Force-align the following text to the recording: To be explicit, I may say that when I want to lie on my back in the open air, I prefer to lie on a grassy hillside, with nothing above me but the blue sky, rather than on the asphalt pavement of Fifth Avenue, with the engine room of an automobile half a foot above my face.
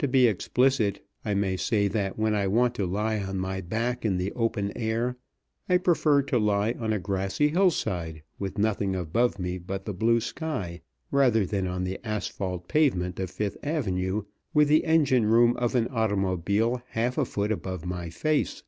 To 0.00 0.08
be 0.08 0.26
explicit, 0.26 1.06
I 1.24 1.34
may 1.34 1.56
say 1.56 1.86
that 1.86 2.18
when 2.18 2.34
I 2.34 2.48
want 2.48 2.74
to 2.74 2.84
lie 2.84 3.20
on 3.20 3.38
my 3.38 3.60
back 3.60 4.04
in 4.04 4.16
the 4.16 4.32
open 4.32 4.76
air, 4.76 5.16
I 5.68 5.76
prefer 5.78 6.20
to 6.22 6.38
lie 6.40 6.72
on 6.80 6.92
a 6.92 6.98
grassy 6.98 7.46
hillside, 7.50 8.24
with 8.40 8.58
nothing 8.58 8.96
above 8.96 9.38
me 9.38 9.58
but 9.58 9.84
the 9.84 9.92
blue 9.94 10.18
sky, 10.20 10.80
rather 11.12 11.46
than 11.46 11.68
on 11.68 11.84
the 11.84 12.00
asphalt 12.04 12.66
pavement 12.66 13.20
of 13.20 13.30
Fifth 13.30 13.56
Avenue, 13.62 14.24
with 14.52 14.66
the 14.66 14.84
engine 14.84 15.26
room 15.26 15.56
of 15.56 15.76
an 15.76 15.86
automobile 15.92 16.82
half 16.88 17.16
a 17.16 17.24
foot 17.24 17.52
above 17.52 17.86
my 17.86 18.10
face. 18.10 18.64